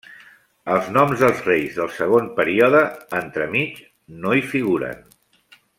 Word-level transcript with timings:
Els 0.75 0.87
noms 0.95 1.19
dels 1.25 1.43
reis 1.49 1.77
del 1.81 1.91
segon 1.97 2.31
període 2.41 2.83
entremig 3.21 3.79
no 4.25 4.35
hi 4.41 4.47
figuren. 4.55 5.05